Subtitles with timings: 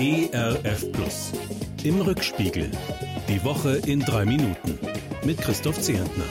[0.00, 1.32] ERF Plus.
[1.82, 2.70] Im Rückspiegel.
[3.28, 4.78] Die Woche in drei Minuten.
[5.24, 6.22] Mit Christoph Zehentner.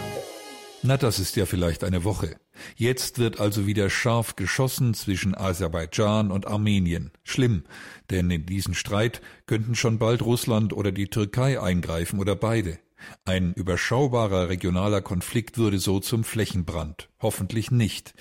[0.84, 2.38] Na, das ist ja vielleicht eine Woche.
[2.78, 7.12] Jetzt wird also wieder scharf geschossen zwischen Aserbaidschan und Armenien.
[7.26, 7.66] Schlimm,
[8.10, 12.80] denn in diesen Streit könnten schon bald Russland oder die Türkei eingreifen oder beide.
[13.26, 17.10] Ein überschaubarer regionaler Konflikt würde so zum Flächenbrand.
[17.22, 18.14] Hoffentlich nicht.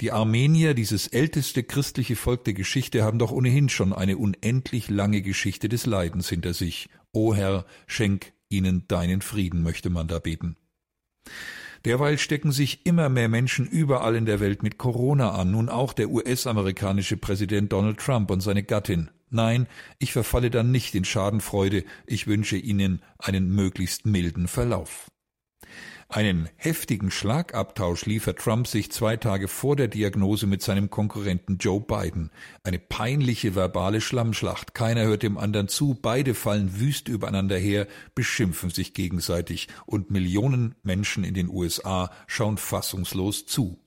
[0.00, 5.22] Die Armenier, dieses älteste christliche Volk der Geschichte, haben doch ohnehin schon eine unendlich lange
[5.22, 6.88] Geschichte des Leidens hinter sich.
[7.12, 10.56] O Herr, schenk ihnen deinen Frieden, möchte man da beten.
[11.84, 15.92] Derweil stecken sich immer mehr Menschen überall in der Welt mit Corona an, nun auch
[15.94, 19.10] der US-amerikanische Präsident Donald Trump und seine Gattin.
[19.30, 25.08] Nein, ich verfalle dann nicht in Schadenfreude, ich wünsche Ihnen einen möglichst milden Verlauf.
[26.08, 31.80] Einen heftigen Schlagabtausch liefert Trump sich zwei Tage vor der Diagnose mit seinem Konkurrenten Joe
[31.80, 32.32] Biden.
[32.64, 34.74] Eine peinliche verbale Schlammschlacht.
[34.74, 40.74] Keiner hört dem anderen zu, beide fallen wüst übereinander her, beschimpfen sich gegenseitig und Millionen
[40.82, 43.78] Menschen in den USA schauen fassungslos zu.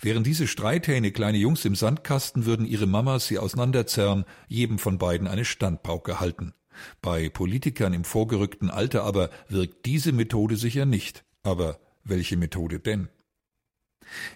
[0.00, 5.26] Wären diese Streithähne kleine Jungs im Sandkasten, würden ihre Mamas sie auseinanderzerren, jedem von beiden
[5.26, 6.54] eine Standpauke halten.
[7.02, 11.24] Bei Politikern im vorgerückten Alter aber wirkt diese Methode sicher nicht.
[11.42, 13.08] Aber welche Methode denn?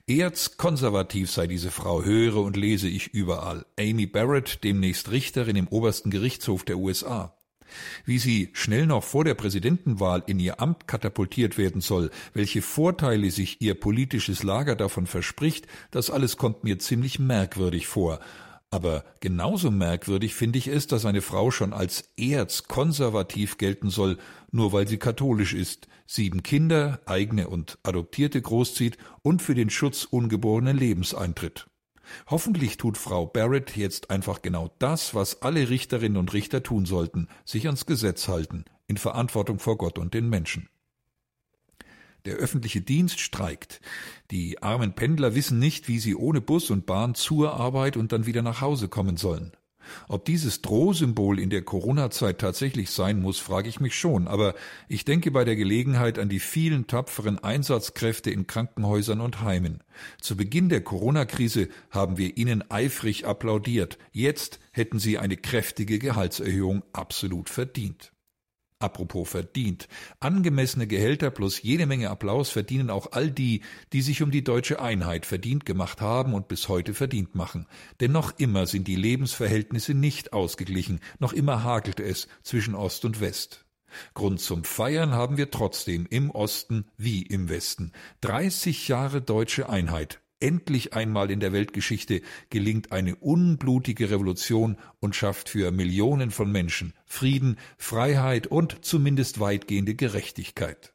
[0.06, 3.66] Erzkonservativ sei diese Frau, höre und lese ich überall.
[3.78, 7.37] Amy Barrett, demnächst Richterin im obersten Gerichtshof der USA.
[8.04, 13.30] Wie sie schnell noch vor der Präsidentenwahl in ihr Amt katapultiert werden soll, welche Vorteile
[13.30, 18.20] sich ihr politisches Lager davon verspricht, das alles kommt mir ziemlich merkwürdig vor.
[18.70, 24.18] Aber genauso merkwürdig finde ich es, dass eine Frau schon als erzkonservativ gelten soll,
[24.50, 30.04] nur weil sie katholisch ist, sieben Kinder, eigene und adoptierte großzieht und für den Schutz
[30.04, 31.67] ungeborenen Lebens eintritt.
[32.28, 37.28] Hoffentlich tut Frau Barrett jetzt einfach genau das, was alle Richterinnen und Richter tun sollten,
[37.44, 40.68] sich ans Gesetz halten, in Verantwortung vor Gott und den Menschen.
[42.24, 43.80] Der öffentliche Dienst streikt.
[44.30, 48.26] Die armen Pendler wissen nicht, wie sie ohne Bus und Bahn zur Arbeit und dann
[48.26, 49.52] wieder nach Hause kommen sollen.
[50.08, 54.54] Ob dieses Drohsymbol in der Corona-Zeit tatsächlich sein muss, frage ich mich schon, aber
[54.88, 59.82] ich denke bei der Gelegenheit an die vielen tapferen Einsatzkräfte in Krankenhäusern und Heimen.
[60.20, 63.98] Zu Beginn der Corona-Krise haben wir ihnen eifrig applaudiert.
[64.12, 68.12] Jetzt hätten sie eine kräftige Gehaltserhöhung absolut verdient.
[68.80, 69.88] Apropos verdient.
[70.20, 73.62] Angemessene Gehälter plus jede Menge Applaus verdienen auch all die,
[73.92, 77.66] die sich um die deutsche Einheit verdient gemacht haben und bis heute verdient machen.
[78.00, 83.20] Denn noch immer sind die Lebensverhältnisse nicht ausgeglichen, noch immer hagelt es zwischen Ost und
[83.20, 83.64] West.
[84.14, 87.92] Grund zum Feiern haben wir trotzdem im Osten wie im Westen.
[88.20, 95.48] 30 Jahre deutsche Einheit, Endlich einmal in der Weltgeschichte gelingt eine unblutige Revolution und schafft
[95.48, 100.94] für Millionen von Menschen Frieden, Freiheit und zumindest weitgehende Gerechtigkeit.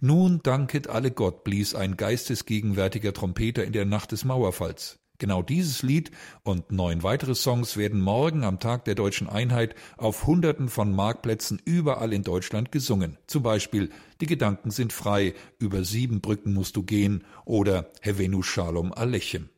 [0.00, 5.01] Nun danket alle Gott, blies ein geistesgegenwärtiger Trompeter in der Nacht des Mauerfalls.
[5.22, 6.10] Genau dieses Lied
[6.42, 11.62] und neun weitere Songs werden morgen am Tag der deutschen Einheit auf Hunderten von Marktplätzen
[11.64, 13.18] überall in Deutschland gesungen.
[13.28, 13.90] Zum Beispiel
[14.20, 19.48] Die Gedanken sind frei, über sieben Brücken musst du gehen oder Hevenu Shalom Alechem.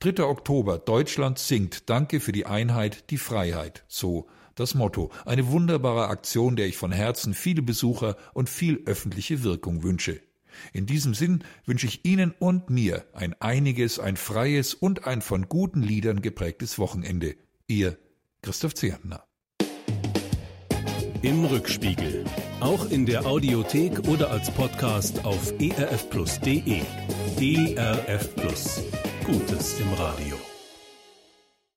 [0.00, 0.24] 3.
[0.24, 3.84] Oktober, Deutschland singt Danke für die Einheit, die Freiheit.
[3.86, 4.26] So
[4.56, 5.12] das Motto.
[5.24, 10.20] Eine wunderbare Aktion, der ich von Herzen viele Besucher und viel öffentliche Wirkung wünsche.
[10.72, 15.48] In diesem Sinn wünsche ich Ihnen und mir ein einiges, ein freies und ein von
[15.48, 17.36] guten Liedern geprägtes Wochenende.
[17.66, 17.98] Ihr
[18.42, 19.24] Christoph Zehentner.
[21.22, 22.24] Im Rückspiegel.
[22.60, 26.82] Auch in der Audiothek oder als Podcast auf erfplus.de.
[27.40, 28.82] ERF Plus.
[29.24, 30.47] Gutes im Radio.